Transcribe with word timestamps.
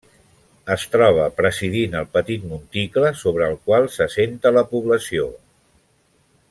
Es 0.75 0.85
troba 0.93 1.25
presidint 1.41 1.93
el 1.99 2.07
petit 2.17 2.47
monticle 2.53 3.13
sobre 3.21 3.45
el 3.51 3.55
qual 3.69 3.87
s'assenta 3.97 4.57
la 4.59 4.65
població. 4.73 5.31